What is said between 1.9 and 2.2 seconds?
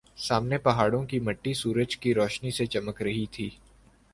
کی